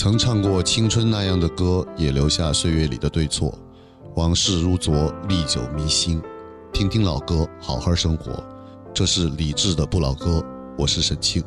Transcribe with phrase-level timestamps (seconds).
[0.00, 3.52] 曾唱过青春那样的歌，也留下岁月里的对错。
[4.14, 6.22] 往事如昨，历久弥新。
[6.72, 8.40] 听听老歌，好好生活。
[8.94, 10.40] 这是李志的不老歌，
[10.78, 11.42] 我是沈庆。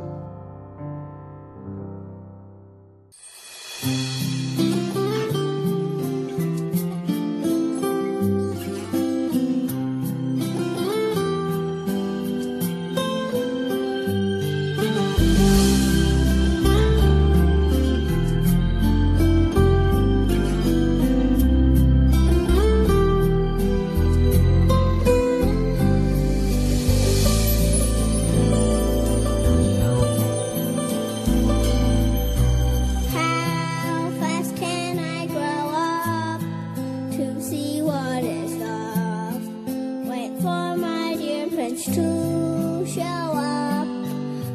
[40.39, 43.87] for my dear friends to show up.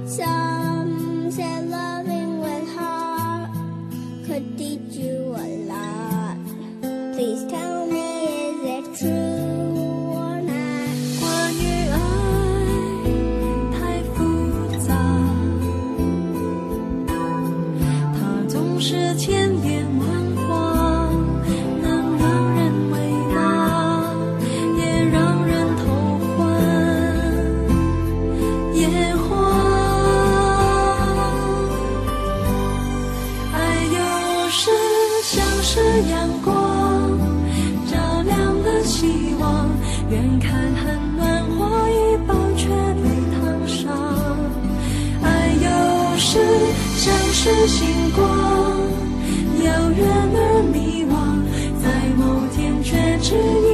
[0.09, 3.51] Some said loving with heart
[4.27, 5.26] could teach you.
[49.97, 51.41] 人而迷惘
[51.83, 53.66] 在某天却知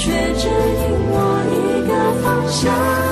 [0.00, 3.09] 却指引我一个方向。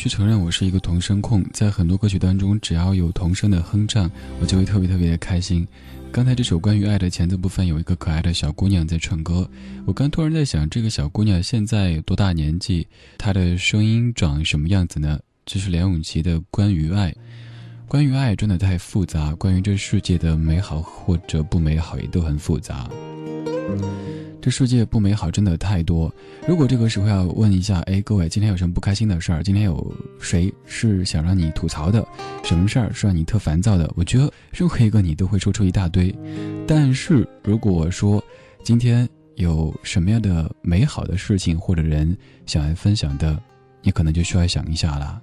[0.00, 4.10] 须承认，我是一个童声控，在很多歌曲当中，只要有童声的哼唱，
[4.40, 5.68] 我就会特别特别的开心。
[6.10, 9.46] 刚才这首关于爱的前奏部分，有一个可爱的小姑娘在唱歌，
[9.84, 12.86] 我刚突然在想，这个小姑娘现在多大年纪？
[13.18, 15.20] 她的声音长什么样子呢？
[15.44, 17.10] 这是梁咏琪的《关于爱》。
[17.86, 22.88] 关于爱真的太复杂，关于这世界的美好或者不美好也都很复杂。
[24.40, 26.12] 这世界不美好真的太多。
[26.48, 29.42] 如果这个时候要问一下，哎，各位今天有什么不开心的事儿？
[29.42, 32.06] 今天有谁是想让你吐槽的？
[32.42, 33.92] 什么事儿是让你特烦躁的？
[33.94, 36.14] 我觉得任何一个你都会说出一大堆。
[36.66, 38.22] 但是如果说
[38.64, 42.16] 今天有什么样的美好的事情或者人
[42.46, 43.38] 想来分享的，
[43.82, 45.20] 你可能就需要想一下了。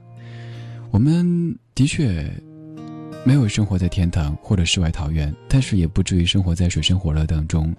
[0.92, 2.32] 我们的确
[3.26, 7.76] 没有生活在天堂或者世外桃源，但是也不至于生活在水深火热当中。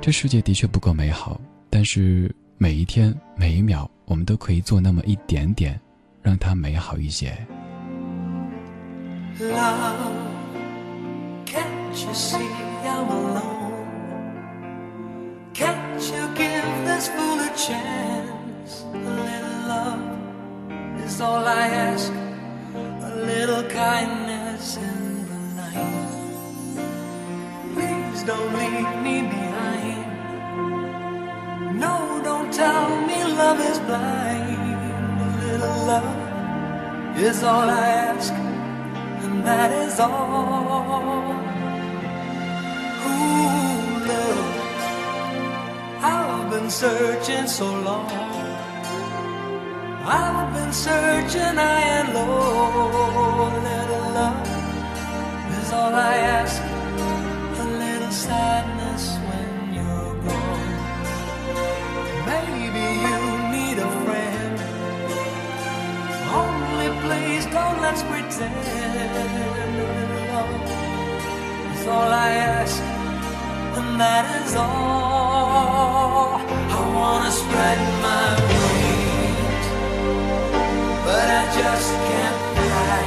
[0.00, 1.38] 这世界的确不够美好，
[1.68, 5.78] 但是每一天每一秒，我们都可以做那么一点点，
[6.22, 7.36] 让它美好一些。
[28.26, 29.79] don't leave me behind.
[31.80, 34.78] No, don't tell me love is blind.
[35.24, 38.32] A little love is all I ask,
[39.24, 41.32] and that is all.
[43.06, 44.50] Ooh, love,
[46.02, 48.10] I've been searching so long.
[50.04, 53.46] I've been searching high and low.
[53.46, 54.48] A little love
[55.62, 56.60] is all I ask
[57.62, 58.79] A little sadness
[67.98, 68.54] pretend.
[71.72, 72.80] It's all I ask,
[73.78, 76.38] and that is all.
[76.38, 79.66] I wanna spread my wings,
[81.04, 83.02] but I just can't fly.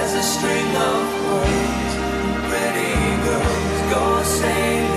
[0.00, 1.94] As a string of words
[2.48, 2.94] pretty
[3.26, 4.89] girls go sailing.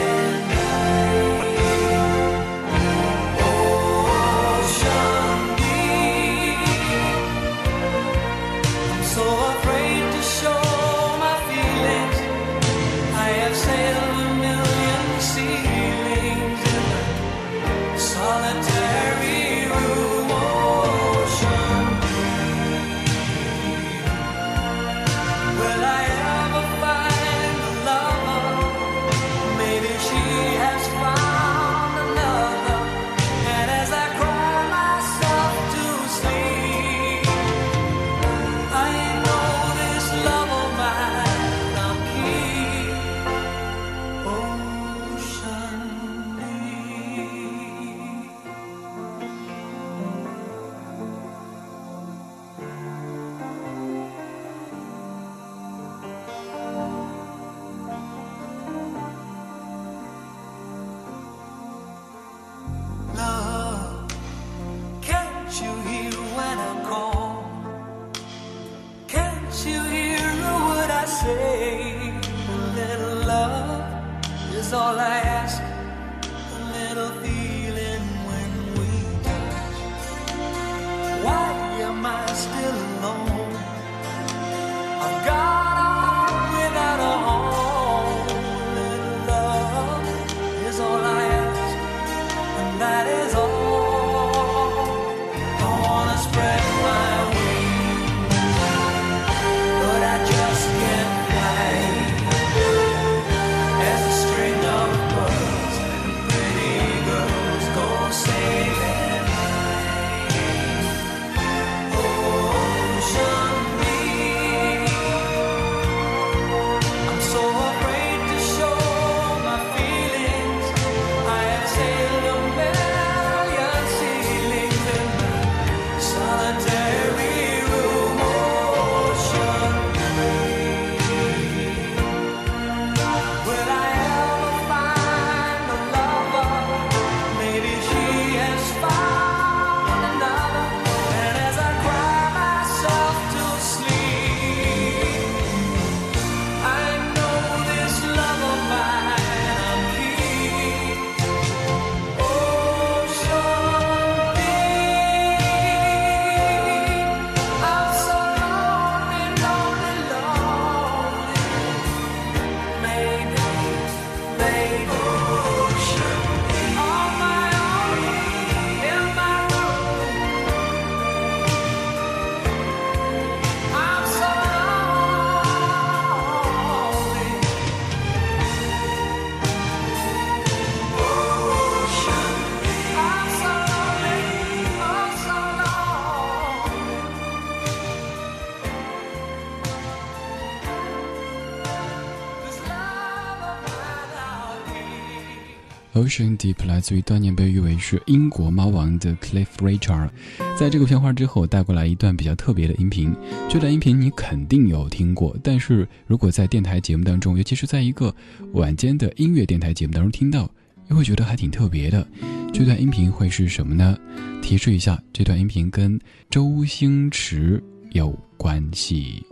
[196.04, 200.10] Ocean Deep 来自于当年被誉为是英国猫王的 Cliff Richard。
[200.58, 203.16] 在这个片花之后，带过来一段比较特别的音频。
[203.50, 208.14] 这段音频你肯定有听过，但是如果在电台节目当中，尤其是在一个
[208.52, 210.50] 晚间的音乐电台节目当中听到，
[210.90, 212.06] 又会觉得还挺特别的。
[212.52, 213.98] 这段音频会是什么呢？
[214.42, 215.98] 提示一下，这段音频跟
[216.30, 219.26] 周星驰有关系。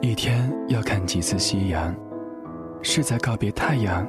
[0.00, 1.94] 一天要看几次夕阳？
[2.82, 4.08] 是在告别太阳？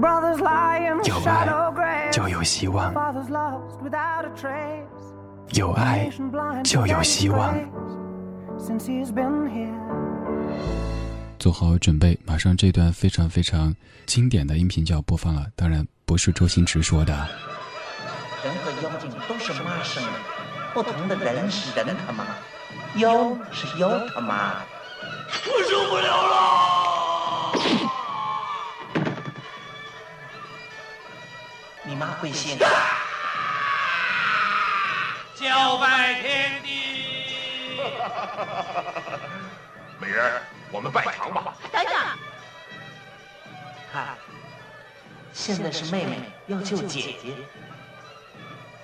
[0.00, 2.94] 有爱就有希望，
[5.52, 6.10] 有爱
[6.64, 7.54] 就有希望。
[11.38, 13.74] 做好准备，马上这段非常非常
[14.06, 15.44] 经典的音频就要播放了。
[15.54, 17.12] 当然不是周星驰说的。
[18.42, 20.10] 人和妖精都是妈生的，
[20.72, 22.24] 不同的人是人他妈，
[22.96, 24.62] 妖是妖他妈。
[25.44, 26.59] 我受不了了。
[32.00, 32.56] 妈会信？
[35.34, 37.74] 叫拜天地！
[40.00, 40.40] 美人，
[40.72, 41.54] 我们拜堂吧。
[41.70, 41.92] 等等，
[43.92, 44.16] 看，
[45.34, 47.34] 现在是妹妹要救姐姐，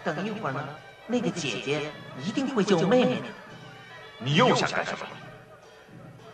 [0.04, 0.62] 等一会儿呢，
[1.06, 1.90] 那个姐姐
[2.22, 3.26] 一定会救妹妹的。
[4.18, 4.98] 你又想干什么？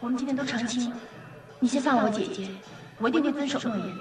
[0.00, 0.96] 我们今天都成亲了，
[1.60, 2.48] 你先放我姐姐，
[2.98, 3.96] 我一定会遵守诺言。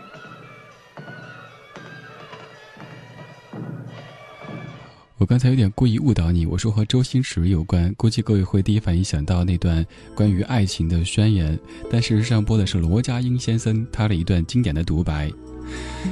[5.22, 9.86] 我刚才有点故意误导你，我说和周星驰有关，估计各位会第一反应想到那段
[10.16, 11.58] 关于爱情的宣言，
[11.92, 15.32] 但事实上播的是罗家英先生他的一段经典的独白。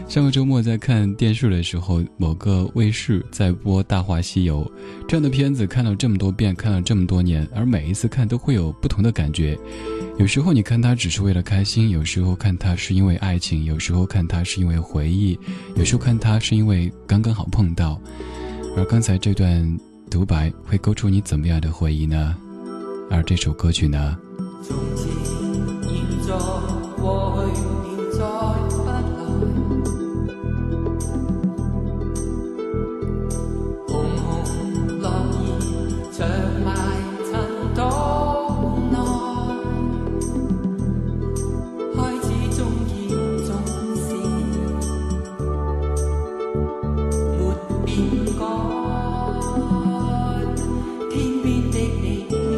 [0.07, 4.63] 上个周末在看电视的时候，某个卫视在播《大话西游》
[5.07, 9.57] 这样的片子，看了这么多遍，看了这么多年，而每一次看都会有不同的感觉。
[10.19, 15.35] 有时候你看它只是为了开心，有时候看它是因为爱情，有时候看它是因为回忆，
[15.75, 17.99] 有时候看它是因为刚刚好碰到。
[18.79, 19.77] 而刚才这段
[20.09, 22.33] 独白会勾出你怎么样的回忆呢？
[23.11, 24.17] 而这首歌曲呢？
[51.49, 52.48] be dignity.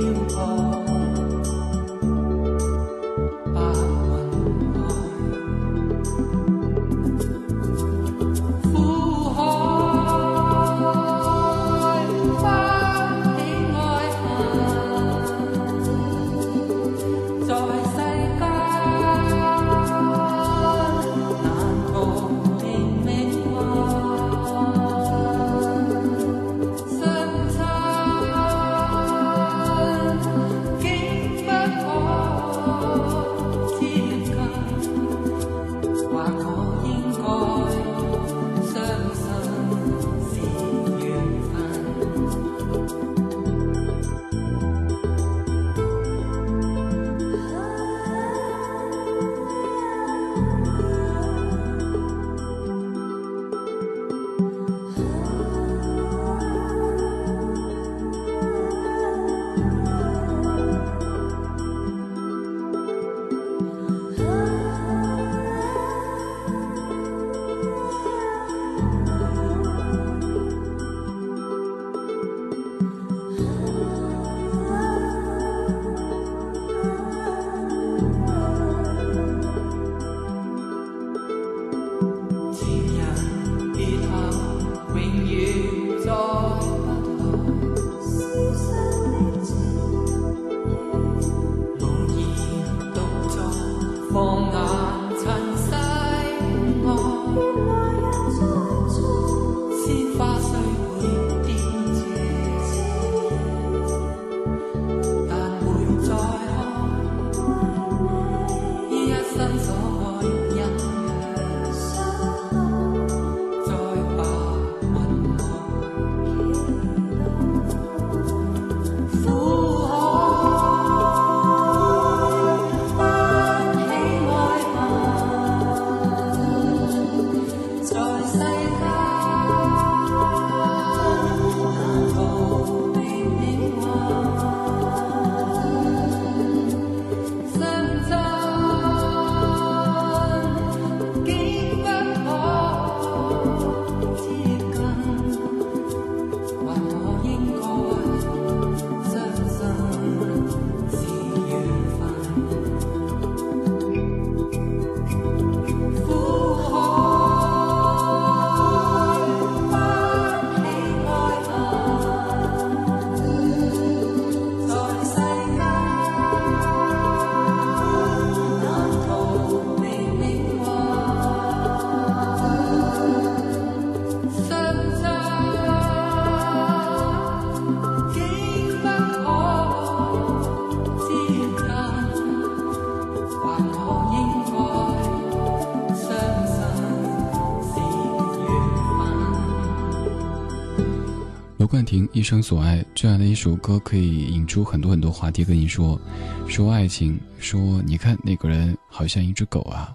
[192.31, 195.99] 生所爱》这样的一首歌，可以引出很多很多话题跟你说，
[196.47, 199.93] 说爱情，说你看那个人好像一只狗啊。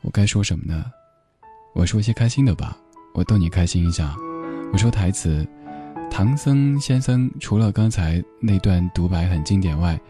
[0.00, 0.86] 我该说什么呢？
[1.74, 2.74] 我说一些开心的吧，
[3.12, 4.16] 我逗你开心一下。
[4.72, 5.46] 我说台词，
[6.10, 10.00] 唐僧先生除了刚才那段独白很经典外，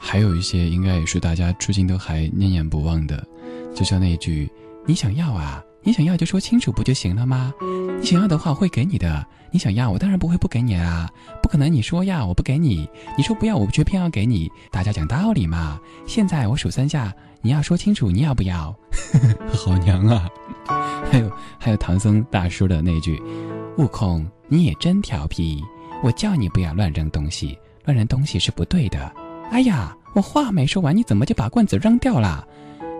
[0.00, 3.24] 还有一些应该也是大家至今都还念念不忘的，
[3.72, 4.50] 就像那一句
[4.84, 7.52] “你想要啊，你想要就说清楚不就行了吗？
[8.00, 11.08] 你想要的话我会给你的，你想要我当然不会不给你啊，
[11.40, 15.78] 不可能你说要我不给你，你说不要我却偏要给你，大家讲道理嘛。
[16.06, 18.74] 现在我数三下，你要说清楚你要不要？
[19.54, 20.28] 好娘啊！
[21.10, 23.20] 还有还有唐僧大叔的那句。
[23.78, 25.62] 悟空，你也真调皮！
[26.02, 29.12] 我叫你不要乱扔东西，乱扔东西是不对的。
[29.50, 32.46] 哎呀，我话没说完，你怎么就把罐子扔掉了？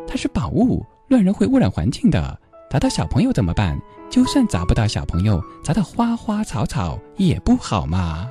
[0.07, 2.39] 它是宝物，乱扔会污染环境的。
[2.71, 3.79] 砸到小朋友怎么办？
[4.09, 8.31] 就算砸不到小朋友，砸到花花草草也不好嘛。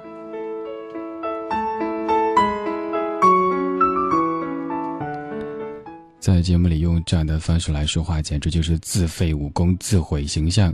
[6.19, 10.73] 在节目里用这样的方式来说话，简直就是自废武功、自毁形象。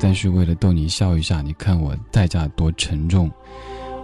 [0.00, 3.30] 但是为了逗你笑一下，你看我代价多沉重。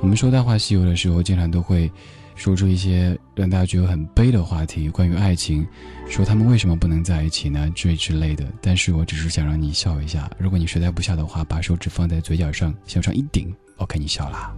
[0.01, 1.91] 我们说《大话西游》的时候，经常都会
[2.39, 5.67] 说出一些让大家觉得很悲的话题，关于爱情，
[6.09, 7.69] 说他们为什么不能在一起呢？
[7.75, 8.47] 这之类的。
[8.63, 10.31] 但是我只是想让你笑一下。
[10.39, 14.55] 如果你实在不笑的话，把手指放在嘴角上，向上一顶，OK，你笑啦。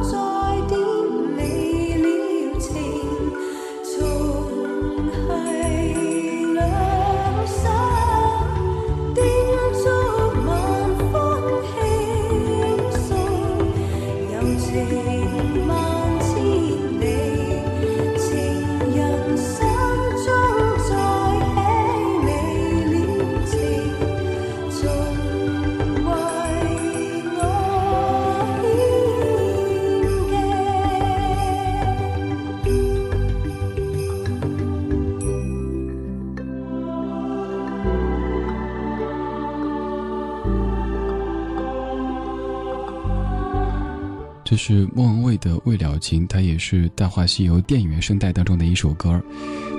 [0.00, 0.27] 这
[44.58, 49.22] 是莫文蔚的《未了情》，它也是《大话西游》电影原声带当中的一首歌。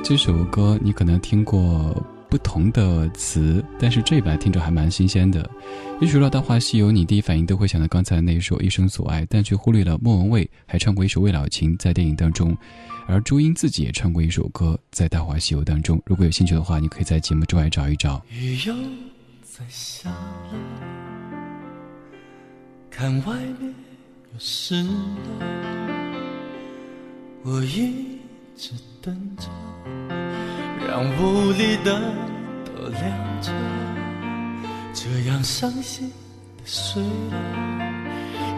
[0.03, 5.47] 这首歌你可能听过不同的词，但是这版听着还蛮新鲜的。
[5.99, 12.57] 一说到《大话西游》，你第一反应都会想到刚才那一首《一生所爱》，但却忽略了莫文蔚还唱过一首《未了情》在电影当中，
[13.05, 16.01] 而朱茵自己也唱过一首歌在《大话西游》当中。
[16.05, 18.23] 如果有兴趣的话，你可以在节目之外找一找。
[18.31, 18.73] 雨又
[19.43, 20.53] 在下了，
[22.89, 23.73] 看外面
[24.31, 24.89] 又湿了，
[27.43, 28.19] 我一
[28.55, 29.47] 直等着，
[30.87, 32.01] 让屋里灯
[32.65, 33.01] 都亮
[33.41, 33.51] 着，
[34.93, 36.11] 这样伤心
[36.57, 37.35] 的睡了，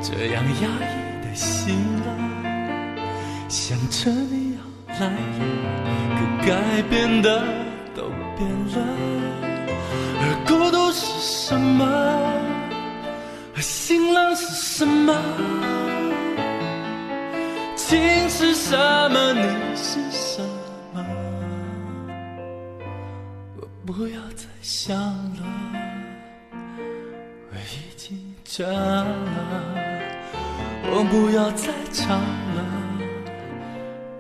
[0.02, 2.06] 这样压抑的醒了，
[3.48, 4.60] 想着你要
[5.00, 5.16] 来了，
[6.18, 7.28] 可该变的
[7.96, 8.78] 都变了。
[10.24, 11.86] 而孤独是什么？
[13.62, 15.14] 心冷是什么？
[17.76, 18.76] 情是什
[19.12, 19.34] 么？
[19.34, 20.42] 你是什
[20.94, 21.06] 么？
[23.58, 25.44] 我不要再想了，
[27.52, 29.06] 我已经倦了。
[30.94, 32.66] 我不要再唱了，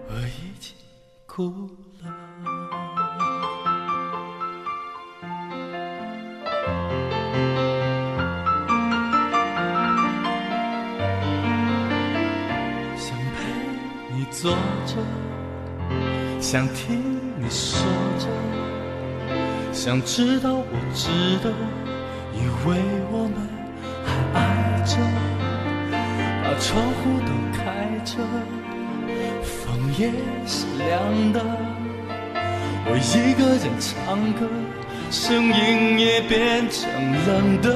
[0.08, 0.74] 我已经
[1.26, 1.70] 哭
[16.52, 17.02] 想听
[17.40, 17.88] 你说
[18.20, 18.28] 着，
[19.72, 21.08] 想知道我值
[21.42, 21.50] 得，
[22.34, 22.76] 以为
[23.10, 23.36] 我们
[24.04, 24.42] 还爱
[24.84, 24.98] 着，
[26.44, 27.64] 把窗户都开
[28.04, 28.18] 着，
[29.42, 30.12] 风也
[30.46, 31.40] 是凉的，
[32.84, 34.46] 我一个人唱歌，
[35.10, 36.92] 声音也变成
[37.28, 37.70] 冷的，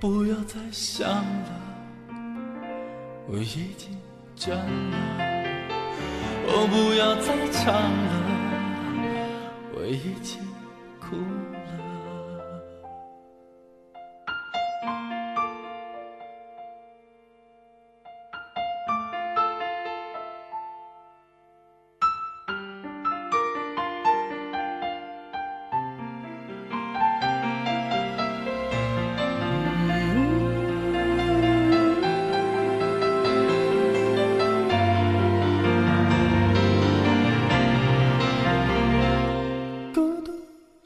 [0.00, 1.50] 不要再想了，
[3.28, 3.94] 我已经
[4.34, 4.62] 倦了。
[6.46, 8.12] 我不要再唱了，
[9.74, 10.40] 我已经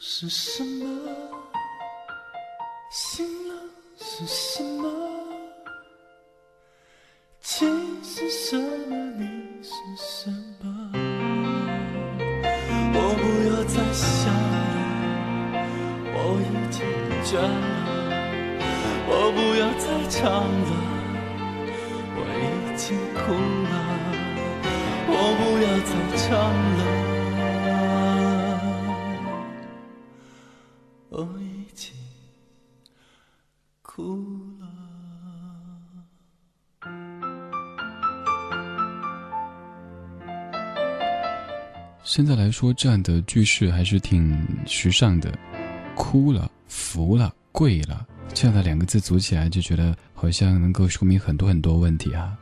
[0.07, 0.85] 是什么？
[2.91, 3.57] 心冷
[3.97, 4.87] 是什么？
[7.41, 8.95] 情是什么？
[9.19, 10.91] 你是什么？
[12.93, 15.57] 我不要再想了，
[16.13, 16.85] 我已经
[17.25, 17.65] 倦了。
[19.09, 20.21] 我不要再唱
[20.69, 20.74] 了，
[42.15, 45.37] 现在来说，这样的句式还是挺时尚的。
[45.97, 52.39] 哭了、服了、跪了，这样的两个字组起来，就觉得好像能够说明很多很多问题啊。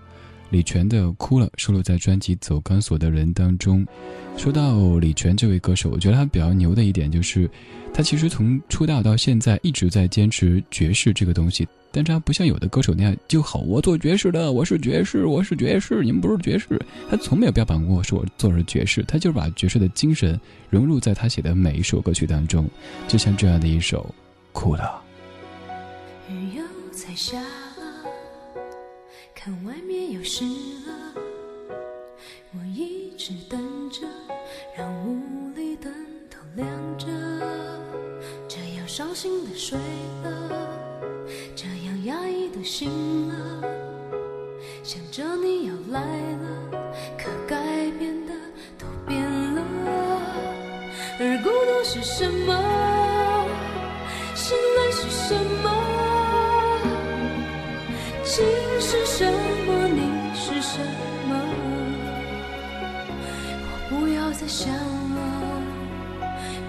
[0.52, 3.86] 李泉的《哭了》收录在专辑《走钢索的人》当中。
[4.36, 7.50] 说到李泉这位歌手，我觉得他比较牛的一点就是，
[7.94, 11.66] 他其实从出道到现在一直在坚持爵士这个东西。
[11.90, 16.78] 但是他不像有的歌手那样就好，我做爵士的，我是爵士，我是爵士，你们不是爵士。
[17.10, 20.38] 他从没有标榜过说我做的爵士，他就是把爵士的精神
[20.68, 22.68] 融入在他写的每一首歌曲当中，
[23.08, 24.14] 就像这样的一首
[24.52, 25.02] 《哭了》。
[26.30, 27.42] 雨又在下，
[29.44, 30.44] 看外面又湿
[30.86, 31.20] 了，
[32.52, 34.06] 我一直等着，
[34.78, 35.92] 让屋里灯
[36.30, 36.64] 都亮
[36.96, 37.08] 着，
[38.46, 39.76] 这样伤心的睡
[40.22, 40.78] 了，
[41.56, 42.88] 这样压抑的醒
[43.30, 43.68] 了，
[44.84, 46.00] 想着你要来
[46.36, 46.70] 了，
[47.18, 47.56] 可改
[47.98, 48.32] 变的
[48.78, 49.20] 都变
[49.56, 49.60] 了，
[51.18, 53.48] 而孤独是什么？
[54.36, 55.71] 心累是什么？
[58.34, 58.42] 心
[58.80, 59.30] 是什
[59.66, 59.86] 么？
[59.88, 60.00] 你
[60.34, 60.78] 是什
[61.28, 61.36] 么？
[63.68, 65.20] 我不要再想了，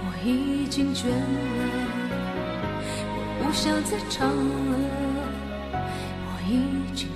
[0.04, 1.14] 我已经倦了，
[3.08, 4.76] 我不想再唱了，
[6.26, 6.52] 我已
[6.94, 7.08] 经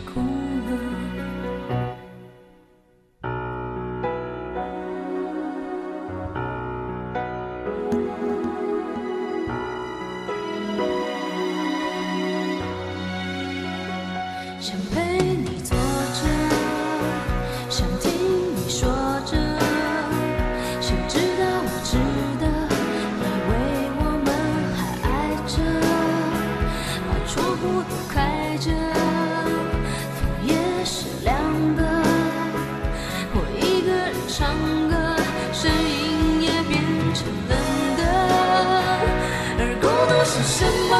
[40.50, 40.94] 什么？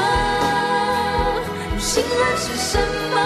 [1.79, 2.79] 心愿是什
[3.15, 3.17] 么？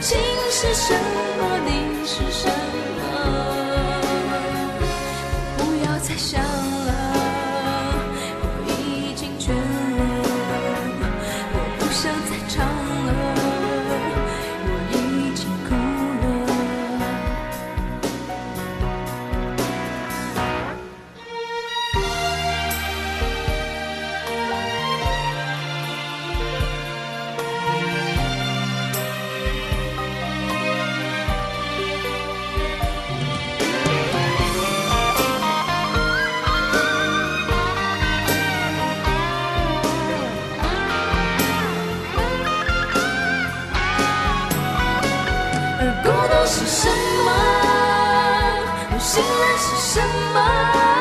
[0.00, 0.18] 情
[0.50, 0.94] 是什
[46.46, 46.88] 是什
[47.24, 47.32] 么？
[49.00, 50.00] 心愿是什
[50.32, 50.95] 么？